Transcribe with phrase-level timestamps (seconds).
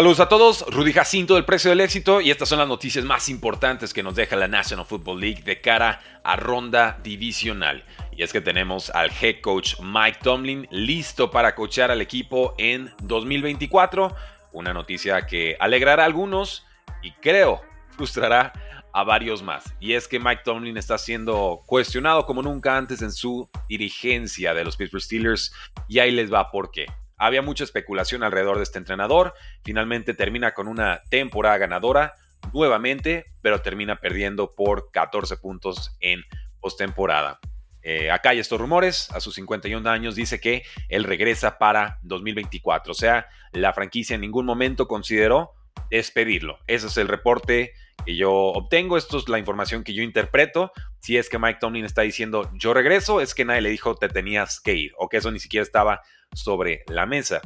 [0.00, 3.28] Saludos a todos, Rudy Jacinto del Precio del Éxito y estas son las noticias más
[3.28, 7.84] importantes que nos deja la National Football League de cara a ronda divisional.
[8.10, 12.90] Y es que tenemos al head coach Mike Tomlin listo para coachar al equipo en
[13.02, 14.16] 2024.
[14.52, 16.64] Una noticia que alegrará a algunos
[17.02, 17.60] y creo
[17.90, 18.54] frustrará
[18.94, 19.64] a varios más.
[19.80, 24.64] Y es que Mike Tomlin está siendo cuestionado como nunca antes en su dirigencia de
[24.64, 25.52] los Pittsburgh Steelers
[25.88, 26.86] y ahí les va por qué.
[27.20, 29.34] Había mucha especulación alrededor de este entrenador.
[29.62, 32.14] Finalmente termina con una temporada ganadora
[32.54, 36.22] nuevamente, pero termina perdiendo por 14 puntos en
[36.60, 37.38] postemporada.
[37.82, 42.92] Eh, acá hay estos rumores, a sus 51 años dice que él regresa para 2024,
[42.92, 45.52] o sea, la franquicia en ningún momento consideró
[45.90, 46.58] despedirlo.
[46.66, 50.72] Ese es el reporte que yo obtengo, esto es la información que yo interpreto.
[51.00, 54.08] Si es que Mike Tomlin está diciendo yo regreso, es que nadie le dijo te
[54.08, 57.40] tenías que ir, o que eso ni siquiera estaba sobre la mesa.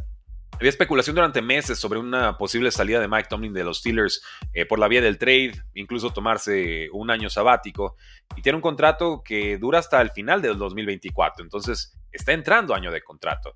[0.53, 4.65] Había especulación durante meses sobre una posible salida de Mike Tomlin de los Steelers eh,
[4.65, 7.97] por la vía del trade, incluso tomarse un año sabático.
[8.37, 12.93] Y tiene un contrato que dura hasta el final del 2024, entonces está entrando año
[12.93, 13.55] de contrato.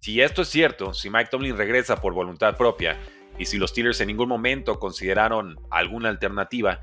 [0.00, 2.98] Si esto es cierto, si Mike Tomlin regresa por voluntad propia
[3.38, 6.80] y si los Steelers en ningún momento consideraron alguna alternativa,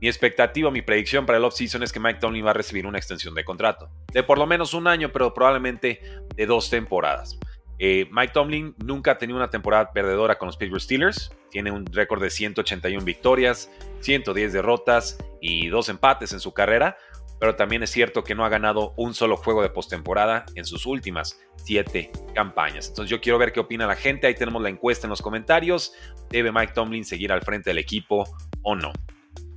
[0.00, 2.96] mi expectativa, mi predicción para el offseason es que Mike Tomlin va a recibir una
[2.96, 3.90] extensión de contrato.
[4.12, 6.00] De por lo menos un año, pero probablemente
[6.34, 7.38] de dos temporadas.
[7.78, 11.30] Eh, Mike Tomlin nunca ha tenido una temporada perdedora con los Pittsburgh Steelers.
[11.50, 13.70] Tiene un récord de 181 victorias,
[14.00, 16.96] 110 derrotas y dos empates en su carrera.
[17.40, 20.86] Pero también es cierto que no ha ganado un solo juego de postemporada en sus
[20.86, 22.88] últimas siete campañas.
[22.88, 24.26] Entonces yo quiero ver qué opina la gente.
[24.26, 25.94] Ahí tenemos la encuesta en los comentarios.
[26.28, 28.24] ¿Debe Mike Tomlin seguir al frente del equipo
[28.62, 28.92] o no?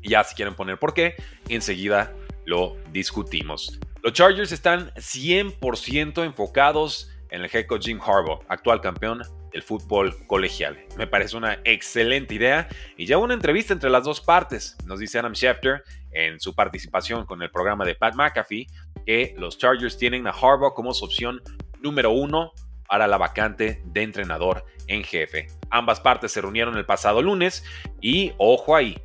[0.02, 1.16] Y ya si quieren poner por qué,
[1.50, 2.14] enseguida
[2.46, 3.80] lo discutimos.
[4.02, 10.16] Los Chargers están 100% enfocados en el head coach Jim Harbaugh, actual campeón del fútbol
[10.28, 10.78] colegial.
[10.98, 14.78] Me parece una excelente idea y ya una entrevista entre las dos partes.
[14.86, 18.68] Nos dice Adam Schefter en su participación con el programa de Pat McAfee
[19.06, 21.42] que los Chargers tienen a Harbaugh como su opción
[21.82, 22.54] número uno
[22.88, 25.48] para la vacante de entrenador en jefe.
[25.72, 27.66] Ambas partes se reunieron el pasado lunes
[28.00, 29.02] y ojo ahí,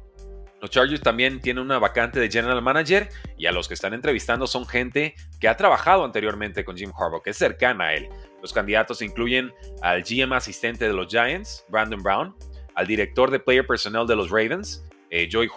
[0.61, 4.47] los Chargers también tienen una vacante de general manager y a los que están entrevistando
[4.47, 8.09] son gente que ha trabajado anteriormente con Jim Harbaugh, que es cercana a él.
[8.43, 9.53] Los candidatos incluyen
[9.83, 12.35] al GM asistente de los Giants, Brandon Brown,
[12.75, 15.49] al director de player personnel de los Ravens, eh, Joey,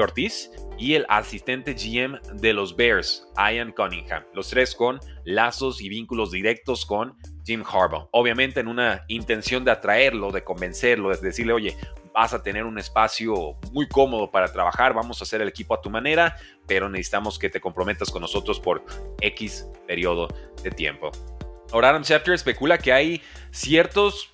[0.00, 4.24] Ortiz, y el asistente GM de los Bears, Ian Cunningham.
[4.32, 7.14] Los tres con lazos y vínculos directos con
[7.44, 8.08] Jim Harbaugh.
[8.12, 11.76] Obviamente en una intención de atraerlo, de convencerlo, de decirle, oye,
[12.12, 15.80] vas a tener un espacio muy cómodo para trabajar, vamos a hacer el equipo a
[15.80, 18.84] tu manera, pero necesitamos que te comprometas con nosotros por
[19.20, 20.28] X periodo
[20.62, 21.10] de tiempo.
[21.72, 23.22] Ahora Adam Schefter especula que hay
[23.52, 24.30] ciertos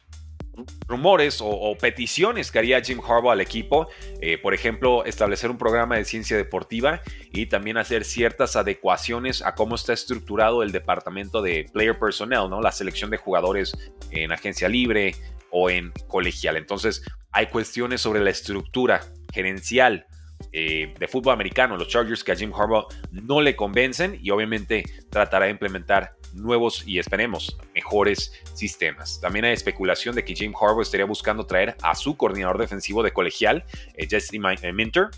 [0.89, 3.89] rumores o, peticiones que haría Jim Harbaugh al equipo,
[4.21, 9.55] eh, por ejemplo, establecer un programa de ciencia deportiva y también hacer ciertas adecuaciones a
[9.55, 12.63] cómo está estructurado el departamento de player personnel, ¿no?
[12.63, 13.77] La selección de jugadores
[14.11, 15.15] en agencia libre
[15.59, 16.59] o en colegial.
[16.59, 17.03] Entonces,
[17.33, 19.01] hay cuestiones sobre la estructura
[19.33, 20.07] gerencial
[20.53, 24.85] eh, de fútbol americano, los Chargers, que a Jim Harbaugh no le convencen y obviamente
[25.11, 29.19] tratará de implementar nuevos y esperemos mejores sistemas.
[29.19, 33.13] También hay especulación de que Jim Harbaugh estaría buscando traer a su coordinador defensivo de
[33.13, 33.65] colegial,
[33.95, 35.09] eh, Jesse eh, Minter,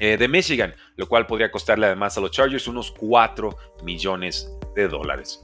[0.00, 5.42] de Michigan, lo cual podría costarle además a los Chargers unos 4 millones de dólares.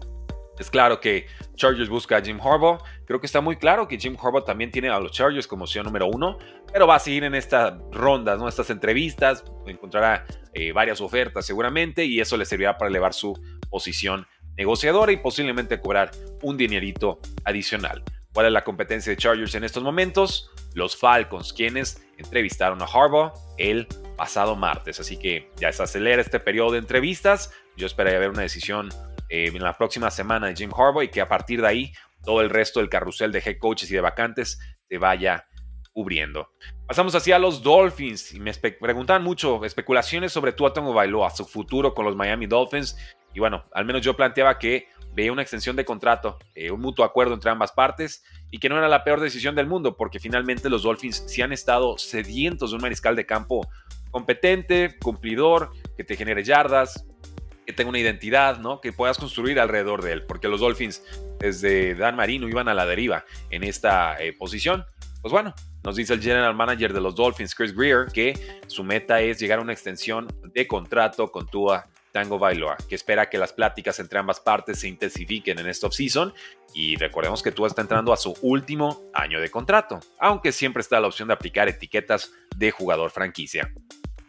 [0.59, 1.27] Es claro que
[1.57, 2.79] Chargers busca a Jim Harbaugh.
[3.07, 5.85] Creo que está muy claro que Jim Harbaugh también tiene a los Chargers como opción
[5.85, 6.39] número uno,
[6.73, 8.49] pero va a seguir en estas rondas, ¿no?
[8.49, 9.45] estas entrevistas.
[9.67, 13.35] Encontrará eh, varias ofertas seguramente y eso le servirá para elevar su
[13.69, 16.13] posición negociadora y posiblemente cobrar
[16.43, 18.05] un dinerito adicional.
[18.33, 20.51] ¿Cuál es la competencia de Chargers en estos momentos?
[20.75, 23.87] Los Falcons, quienes entrevistaron a Harbaugh el
[24.17, 24.99] pasado martes.
[25.01, 27.53] Así que ya se acelera este periodo de entrevistas.
[27.77, 28.89] Yo esperaría ver una decisión
[29.29, 31.93] eh, en la próxima semana de Jim Harbaugh y que a partir de ahí
[32.25, 35.47] todo el resto del carrusel de head coaches y de vacantes se vaya
[35.93, 36.51] cubriendo.
[36.87, 42.05] Pasamos hacia los Dolphins y me preguntan mucho especulaciones sobre Tua Bailoa, su futuro con
[42.05, 42.97] los Miami Dolphins.
[43.33, 47.05] Y bueno, al menos yo planteaba que veía una extensión de contrato, eh, un mutuo
[47.05, 50.69] acuerdo entre ambas partes y que no era la peor decisión del mundo porque finalmente
[50.69, 53.67] los Dolphins sí han estado sedientos de un mariscal de campo
[54.11, 57.07] competente, cumplidor, que te genere yardas,
[57.67, 58.81] que tenga una identidad, ¿no?
[58.81, 61.03] Que puedas construir alrededor de él, porque los Dolphins
[61.39, 64.85] desde Dan Marino iban a la deriva en esta eh, posición.
[65.23, 69.21] Pues bueno, nos dice el general manager de los Dolphins, Chris Greer, que su meta
[69.21, 73.53] es llegar a una extensión de contrato con Tua Tango Bailoa, que espera que las
[73.53, 76.33] pláticas entre ambas partes se intensifiquen en esta offseason
[76.73, 81.01] y recordemos que Tua está entrando a su último año de contrato, aunque siempre está
[81.01, 83.73] la opción de aplicar etiquetas de jugador franquicia.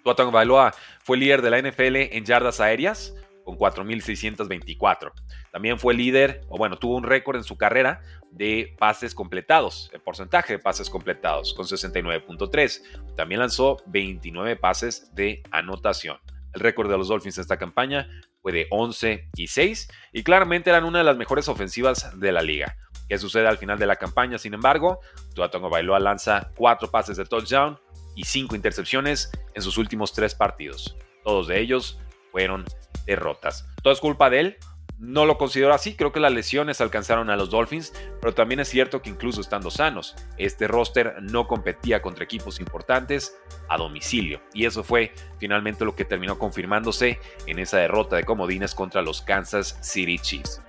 [0.03, 0.73] Tua Tango Bailoa
[1.03, 3.13] fue líder de la NFL en yardas aéreas
[3.55, 5.11] con 4.624.
[5.51, 10.01] También fue líder, o bueno, tuvo un récord en su carrera de pases completados, el
[10.01, 13.15] porcentaje de pases completados, con 69.3.
[13.15, 16.17] También lanzó 29 pases de anotación.
[16.53, 18.07] El récord de los Dolphins en esta campaña
[18.41, 22.41] fue de 11 y 6 y claramente eran una de las mejores ofensivas de la
[22.41, 22.77] liga.
[23.09, 24.37] ¿Qué sucede al final de la campaña?
[24.37, 24.99] Sin embargo,
[25.33, 27.77] Tua Bailoa lanza 4 pases de touchdown
[28.15, 30.95] y 5 intercepciones en sus últimos 3 partidos.
[31.23, 31.99] Todos de ellos
[32.31, 32.65] fueron
[33.05, 33.67] derrotas.
[33.81, 34.57] Todo es culpa de él,
[34.97, 38.69] no lo considero así, creo que las lesiones alcanzaron a los Dolphins, pero también es
[38.69, 43.37] cierto que incluso estando sanos, este roster no competía contra equipos importantes
[43.67, 48.73] a domicilio, y eso fue finalmente lo que terminó confirmándose en esa derrota de comodines
[48.73, 50.61] contra los Kansas City Chiefs.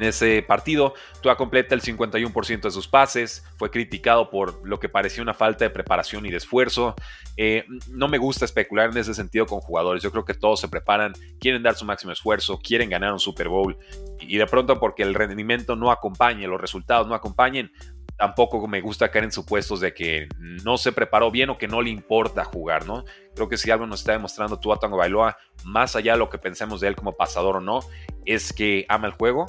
[0.00, 4.88] En ese partido, Tua completa el 51% de sus pases, fue criticado por lo que
[4.88, 6.94] parecía una falta de preparación y de esfuerzo.
[7.36, 10.68] Eh, no me gusta especular en ese sentido con jugadores, yo creo que todos se
[10.68, 13.76] preparan, quieren dar su máximo esfuerzo, quieren ganar un Super Bowl
[14.20, 17.70] y de pronto porque el rendimiento no acompañe, los resultados no acompañen,
[18.16, 21.82] tampoco me gusta caer en supuestos de que no se preparó bien o que no
[21.82, 23.04] le importa jugar, ¿no?
[23.34, 26.38] Creo que si algo nos está demostrando Tua Tango Bailoa, más allá de lo que
[26.38, 27.80] pensemos de él como pasador o no,
[28.24, 29.44] es que ama el juego,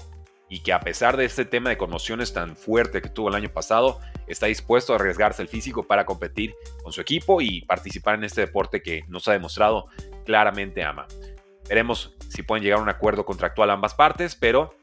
[0.51, 3.50] y que a pesar de este tema de conmociones tan fuerte que tuvo el año
[3.50, 6.53] pasado, está dispuesto a arriesgarse el físico para competir
[6.83, 9.88] con su equipo y participar en este deporte que nos ha demostrado
[10.25, 11.07] claramente ama.
[11.69, 14.75] Veremos si pueden llegar a un acuerdo contractual ambas partes, pero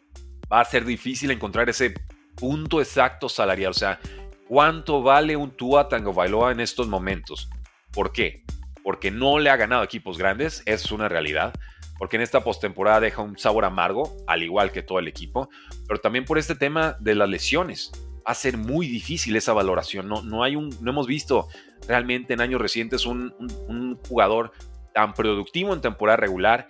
[0.51, 1.93] va a ser difícil encontrar ese
[2.35, 4.01] punto exacto salarial, o sea,
[4.49, 7.51] cuánto vale un Tua Tango Bailoa en estos momentos.
[7.93, 8.43] ¿Por qué?
[8.83, 11.53] Porque no le ha ganado equipos grandes, es una realidad
[11.99, 15.51] porque en esta postemporada deja un sabor amargo, al igual que todo el equipo,
[15.87, 17.93] pero también por este tema de las lesiones.
[18.19, 20.09] Va a ser muy difícil esa valoración.
[20.09, 21.49] No, no, hay un, no hemos visto
[21.87, 23.35] realmente en años recientes un,
[23.69, 24.53] un jugador
[24.95, 26.69] tan productivo en temporada regular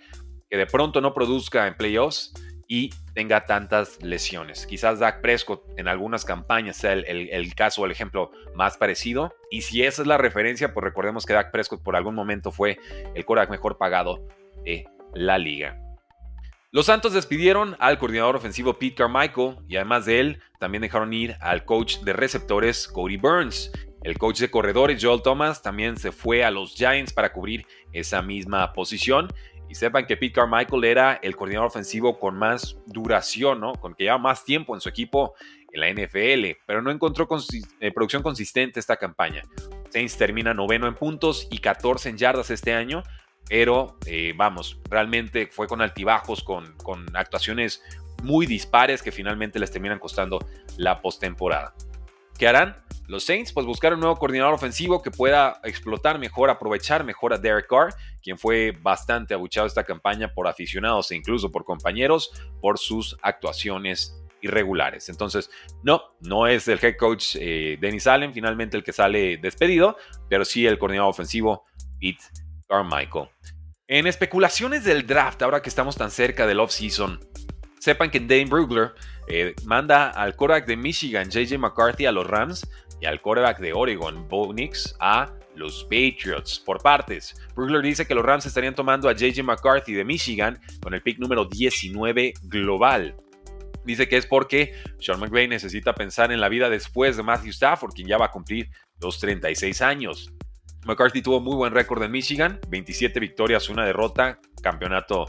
[0.49, 2.33] que de pronto no produzca en playoffs
[2.67, 4.67] y tenga tantas lesiones.
[4.67, 8.77] Quizás Dak Prescott en algunas campañas sea el, el, el, caso o el ejemplo más
[8.77, 9.33] parecido.
[9.49, 12.77] Y si esa es la referencia, pues recordemos que Dak Prescott por algún momento fue
[13.15, 14.27] el quarterback mejor pagado
[14.63, 15.79] de la liga.
[16.71, 21.35] Los Santos despidieron al coordinador ofensivo Pete Carmichael y además de él también dejaron ir
[21.41, 23.71] al coach de receptores Cody Burns.
[24.03, 28.21] El coach de corredores Joel Thomas también se fue a los Giants para cubrir esa
[28.21, 29.29] misma posición.
[29.67, 33.73] Y sepan que Pete Carmichael era el coordinador ofensivo con más duración, ¿no?
[33.73, 35.33] con que lleva más tiempo en su equipo
[35.71, 37.27] en la NFL, pero no encontró
[37.79, 39.43] eh, producción consistente esta campaña.
[39.89, 43.03] Saints termina noveno en puntos y 14 en yardas este año,
[43.47, 46.75] pero eh, vamos, realmente fue con altibajos, con,
[47.15, 47.83] actuaciones
[48.23, 50.39] muy dispares que finalmente les terminan costando
[50.77, 51.73] la postemporada.
[52.37, 52.77] ¿Qué harán?
[53.07, 57.39] Los Saints, pues buscar un nuevo coordinador ofensivo que pueda explotar mejor, aprovechar mejor a
[57.39, 62.77] Derek Carr, quien fue bastante abuchado esta campaña por aficionados e incluso por compañeros por
[62.77, 65.09] sus actuaciones irregulares.
[65.09, 65.49] Entonces,
[65.83, 69.97] no, no es el head coach eh, Dennis Allen finalmente el que sale despedido,
[70.29, 71.65] pero sí el coordinador ofensivo
[71.99, 72.23] Pete
[72.69, 73.29] Carmichael.
[73.87, 77.19] En especulaciones del draft, ahora que estamos tan cerca del off-season,
[77.79, 78.93] sepan que Dane Brugler
[79.27, 82.69] eh, manda al quarterback de Michigan, JJ McCarthy, a los Rams
[83.01, 86.59] y al quarterback de Oregon, Bo Nix, a los Patriots.
[86.59, 90.93] Por partes, Brugler dice que los Rams estarían tomando a JJ McCarthy de Michigan con
[90.93, 93.15] el pick número 19 global.
[93.85, 97.93] Dice que es porque Sean McVay necesita pensar en la vida después de Matthew Stafford,
[97.93, 100.31] quien ya va a cumplir los 36 años.
[100.85, 105.25] McCarthy tuvo muy buen récord en Michigan, 27 victorias, una derrota, campeonato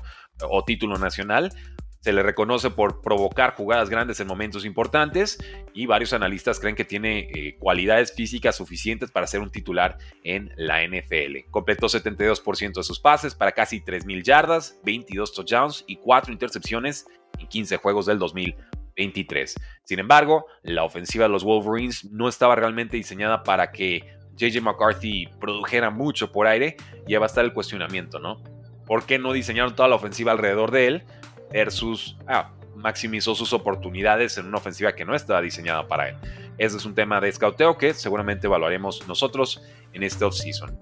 [0.49, 1.53] o título nacional.
[2.01, 5.39] Se le reconoce por provocar jugadas grandes en momentos importantes
[5.75, 10.51] y varios analistas creen que tiene eh, cualidades físicas suficientes para ser un titular en
[10.57, 11.51] la NFL.
[11.51, 17.07] Completó 72% de sus pases para casi 3.000 yardas, 22 touchdowns y 4 intercepciones
[17.39, 19.57] en 15 juegos del 2023.
[19.85, 25.29] Sin embargo, la ofensiva de los Wolverines no estaba realmente diseñada para que JJ McCarthy
[25.39, 28.43] produjera mucho por aire, ya va a estar el cuestionamiento, ¿no?
[28.87, 31.05] ¿Por qué no diseñaron toda la ofensiva alrededor de él?
[31.53, 36.17] versus ah, maximizó sus oportunidades en una ofensiva que no estaba diseñada para él.
[36.59, 40.79] Ese es un tema de escauteo que seguramente evaluaremos nosotros en este offseason.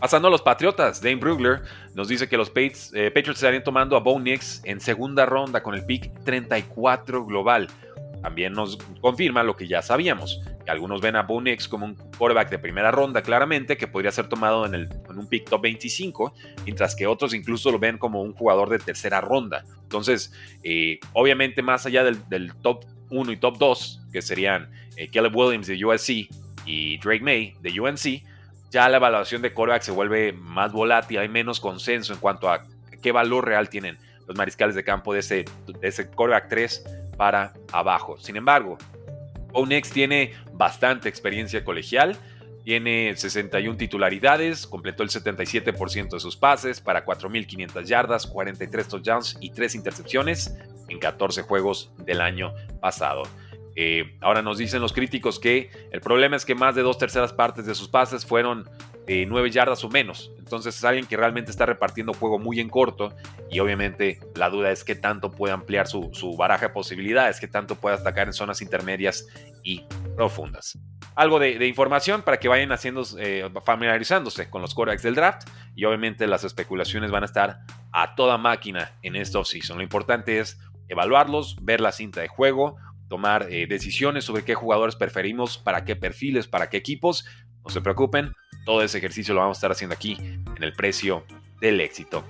[0.00, 1.62] Pasando a los Patriotas, Dane Brugler
[1.94, 5.62] nos dice que los Patriots, eh, Patriots estarían tomando a Bo Nix en segunda ronda
[5.62, 7.68] con el pick 34 global.
[8.22, 12.50] También nos confirma lo que ya sabíamos, que algunos ven a Bo como un quarterback
[12.50, 16.34] de primera ronda claramente, que podría ser tomado en, el, en un pick top 25,
[16.64, 19.64] mientras que otros incluso lo ven como un jugador de tercera ronda.
[19.82, 20.32] Entonces,
[20.62, 25.66] eh, obviamente más allá del, top 1 y top 2, que serían eh, Caleb Williams
[25.66, 26.28] de USC
[26.66, 28.22] y Drake May de UNC,
[28.70, 32.64] ya la evaluación de quarterback se vuelve más volátil, hay menos consenso en cuanto a
[33.00, 33.96] qué valor real tienen
[34.26, 36.84] los mariscales de campo de ese, de ese quarterback 3
[37.18, 38.16] para abajo.
[38.16, 38.78] Sin embargo,
[39.52, 42.16] Onex tiene bastante experiencia colegial,
[42.64, 49.50] tiene 61 titularidades, completó el 77% de sus pases para 4.500 yardas, 43 touchdowns y
[49.50, 50.56] 3 intercepciones
[50.88, 53.24] en 14 juegos del año pasado.
[53.80, 57.32] Eh, ahora nos dicen los críticos que el problema es que más de dos terceras
[57.32, 58.68] partes de sus pases fueron
[59.06, 60.32] 9 yardas o menos.
[60.36, 63.14] Entonces es alguien que realmente está repartiendo juego muy en corto
[63.48, 67.76] y obviamente la duda es qué tanto puede ampliar su, baraja de posibilidades, qué tanto
[67.76, 69.28] puede atacar en zonas intermedias
[69.62, 69.84] y
[70.16, 70.76] profundas.
[71.14, 75.84] Algo de, información para que vayan haciendo, eh, familiarizándose con los quarterbacks del draft y
[75.84, 77.60] obviamente las especulaciones van a estar
[77.92, 79.76] a toda máquina en esta offseason.
[79.76, 80.58] Lo importante es
[80.88, 82.76] evaluarlos, ver la cinta de juego,
[83.08, 87.26] tomar eh, decisiones sobre qué jugadores preferimos, para qué perfiles, para qué equipos.
[87.64, 88.34] No se preocupen,
[88.64, 91.24] todo ese ejercicio lo vamos a estar haciendo aquí en el precio
[91.60, 92.24] del éxito.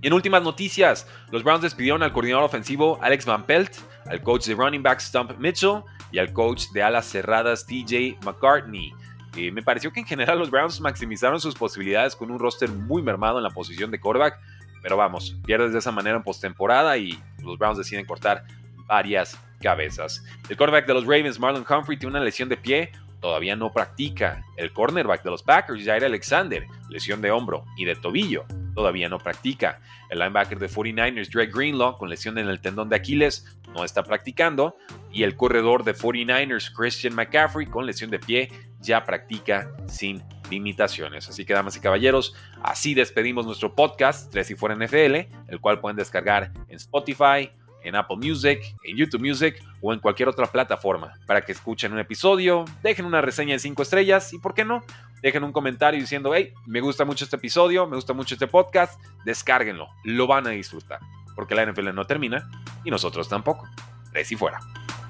[0.00, 3.72] Y en últimas noticias, los Browns despidieron al coordinador ofensivo Alex Van Pelt,
[4.06, 5.82] al coach de running back Stump Mitchell
[6.12, 8.92] y al coach de alas cerradas TJ McCartney.
[9.36, 13.02] Eh, me pareció que en general los Browns maximizaron sus posibilidades con un roster muy
[13.02, 14.38] mermado en la posición de quarterback,
[14.82, 18.44] pero vamos, pierdes de esa manera en postemporada y los Browns deciden cortar
[18.86, 20.24] varias cabezas.
[20.48, 24.44] El cornerback de los Ravens, Marlon Humphrey, tiene una lesión de pie, todavía no practica.
[24.56, 29.18] El cornerback de los Packers, Jair Alexander, lesión de hombro y de tobillo, todavía no
[29.18, 29.80] practica.
[30.10, 34.02] El linebacker de 49ers, Drake Greenlaw, con lesión en el tendón de Aquiles, no está
[34.02, 34.76] practicando.
[35.12, 38.50] Y el corredor de 49ers, Christian McCaffrey, con lesión de pie,
[38.80, 41.28] ya practica sin limitaciones.
[41.28, 45.14] Así que, damas y caballeros, así despedimos nuestro podcast 3 y fuera NFL,
[45.48, 47.50] el cual pueden descargar en Spotify,
[47.82, 51.98] en Apple Music, en YouTube Music o en cualquier otra plataforma para que escuchen un
[51.98, 54.84] episodio, dejen una reseña de 5 estrellas y, ¿por qué no?
[55.22, 59.00] Dejen un comentario diciendo, hey, me gusta mucho este episodio, me gusta mucho este podcast,
[59.24, 61.00] descárguenlo, lo van a disfrutar,
[61.34, 62.48] porque la NFL no termina
[62.84, 63.68] y nosotros tampoco.
[64.12, 64.60] Tres y fuera.